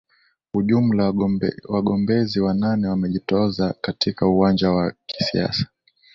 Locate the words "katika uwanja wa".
3.81-4.93